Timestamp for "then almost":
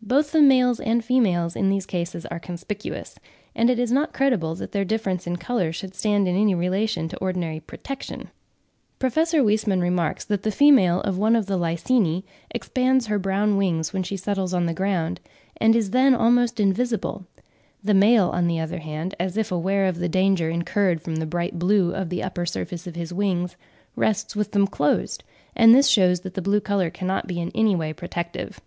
15.90-16.58